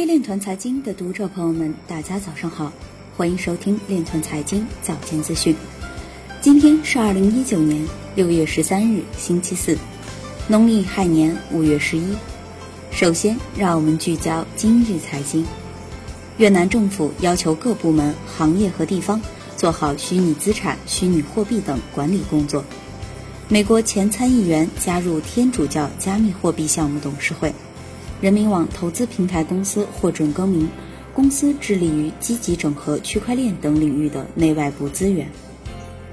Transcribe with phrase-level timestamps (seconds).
[0.00, 2.72] 位链团财经的读者朋友们，大家早上好，
[3.18, 5.54] 欢迎收听链团财经早间资讯。
[6.40, 9.76] 今天是二零一九年六月十三日，星期四，
[10.48, 12.16] 农历亥年五月十一。
[12.90, 15.46] 首先，让我们聚焦今日财经。
[16.38, 19.20] 越南政府要求各部门、行业和地方
[19.58, 22.64] 做好虚拟资产、虚拟货币等管理工作。
[23.48, 27.52] 美国前参议员加入天主教加密货币项目董事会。
[28.20, 30.68] 人民网投资平台公司获准更名，
[31.14, 35.26] 公司致力于积极整合区块链等领域的内外部资源。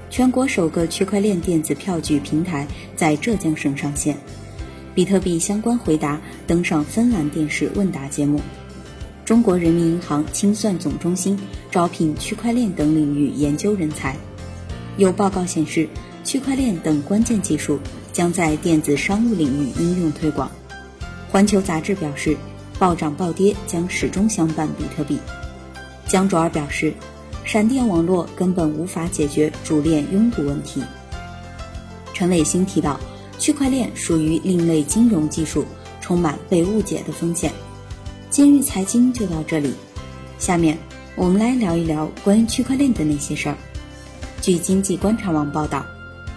[0.08, 4.16] 全国首个区块链电子票据平台在浙江省上线。
[4.94, 8.40] 比特币相关回答登上芬兰电视问答节目。
[9.26, 11.38] 中国人民银行清算总中心
[11.70, 14.16] 招聘区块链等领域研究人才。
[14.96, 15.86] 有报告显示，
[16.24, 17.78] 区块链等关键技术
[18.14, 20.50] 将在电子商务领域应用推广。
[21.30, 22.36] 环球杂志表示，
[22.78, 25.18] 暴涨暴跌将始终相伴比特币。
[26.06, 26.92] 江卓尔表示，
[27.44, 30.82] 闪电网络根本无法解决主链拥堵问题。
[32.14, 32.98] 陈伟星提到，
[33.38, 35.66] 区块链属于另类金融技术，
[36.00, 37.52] 充满被误解的风险。
[38.30, 39.74] 今日财经就到这里，
[40.38, 40.78] 下面
[41.14, 43.56] 我们来聊一聊关于区块链的那些事儿。
[44.40, 45.84] 据经济观察网报道，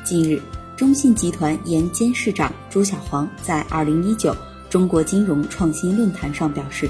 [0.04, 0.42] 近日，
[0.76, 4.36] 中信集团原监事长朱小黄在二零一九。
[4.72, 6.90] 中国金融创新论坛上表示，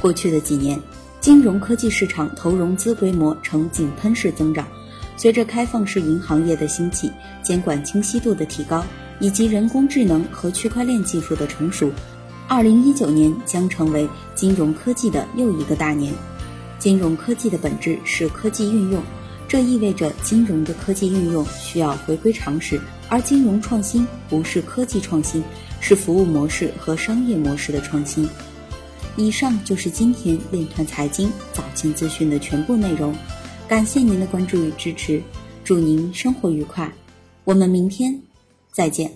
[0.00, 0.80] 过去的几年，
[1.20, 4.66] 金融科技市场投融资规模呈井喷式增长。
[5.18, 7.12] 随着开放式银行业的兴起、
[7.42, 8.82] 监管清晰度的提高，
[9.18, 11.92] 以及人工智能和区块链技术的成熟，
[12.48, 16.14] 二零一九年将成为金融科技的又一个大年。
[16.78, 19.02] 金融科技的本质是科技运用，
[19.46, 25.44] 这意味着金融的科技运用需要回归常识，而金融创新不是科技创新。
[25.80, 28.28] 是服务模式和商业模式的创新。
[29.16, 33.14] 以上就是今天链团财经早间资讯的全部内容，
[33.68, 35.20] 感谢您的关注与支持，
[35.64, 36.92] 祝您生活愉快，
[37.44, 38.22] 我们明天
[38.70, 39.10] 再见。